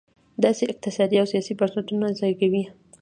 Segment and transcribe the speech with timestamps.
[0.43, 2.63] داسې اقتصادي او سیاسي بنسټونه زېږوي.